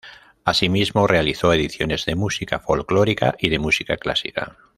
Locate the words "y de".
3.37-3.59